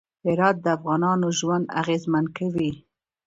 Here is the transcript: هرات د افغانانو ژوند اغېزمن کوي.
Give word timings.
هرات 0.25 0.57
د 0.61 0.65
افغانانو 0.77 1.27
ژوند 1.39 1.65
اغېزمن 1.81 2.25
کوي. 2.37 2.71